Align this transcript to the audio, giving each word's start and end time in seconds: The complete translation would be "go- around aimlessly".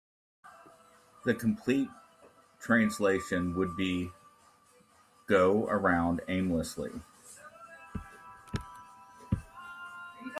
The 1.25 1.35
complete 1.35 1.87
translation 2.59 3.53
would 3.55 3.75
be 3.77 4.09
"go- 5.27 5.67
around 5.69 6.21
aimlessly". 6.27 6.89